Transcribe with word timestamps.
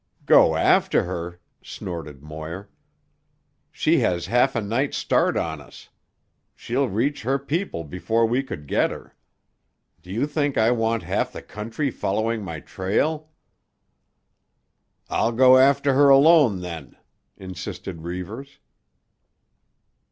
"Go 0.25 0.55
after 0.55 1.03
her!" 1.03 1.39
snorted 1.61 2.23
Moir. 2.23 2.69
"She 3.71 3.99
has 3.99 4.25
half 4.25 4.55
a 4.55 4.61
night's 4.63 4.97
start 4.97 5.37
on 5.37 5.61
us. 5.61 5.89
She'll 6.55 6.89
reach 6.89 7.21
her 7.21 7.37
people 7.37 7.83
before 7.83 8.25
we 8.25 8.41
could 8.41 8.65
get 8.65 8.89
her. 8.89 9.13
Do 10.01 10.09
you 10.09 10.25
think 10.25 10.57
I 10.57 10.71
want 10.71 11.03
half 11.03 11.31
the 11.31 11.43
country 11.43 11.91
following 11.91 12.43
my 12.43 12.61
trail." 12.61 13.29
"I'll 15.07 15.33
go 15.33 15.59
after 15.59 15.93
her 15.93 16.09
alone 16.09 16.61
then," 16.61 16.97
insisted 17.37 18.01
Reivers. 18.01 18.57